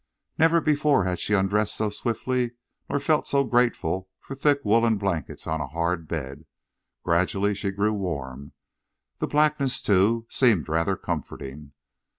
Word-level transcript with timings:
Never 0.35 0.61
before 0.61 1.03
had 1.03 1.19
she 1.19 1.35
undressed 1.35 1.75
so 1.75 1.91
swiftly 1.91 2.53
nor 2.89 2.99
felt 2.99 3.29
grateful 3.51 4.09
for 4.19 4.33
thick 4.33 4.61
woollen 4.65 4.97
blankets 4.97 5.45
on 5.45 5.61
a 5.61 5.67
hard 5.67 6.07
bed. 6.07 6.45
Gradually 7.03 7.53
she 7.53 7.69
grew 7.69 7.93
warm. 7.93 8.53
The 9.19 9.27
blackness, 9.27 9.79
too, 9.79 10.25
seemed 10.27 10.67
rather 10.67 10.95
comforting. 10.97 11.73